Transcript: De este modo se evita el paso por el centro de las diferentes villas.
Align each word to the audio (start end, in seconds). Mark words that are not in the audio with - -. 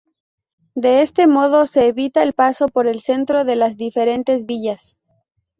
De 0.73 1.03
este 1.03 1.27
modo 1.27 1.67
se 1.67 1.85
evita 1.87 2.23
el 2.23 2.33
paso 2.33 2.67
por 2.69 2.87
el 2.87 3.01
centro 3.01 3.45
de 3.45 3.55
las 3.55 3.77
diferentes 3.77 4.47
villas. 4.47 4.97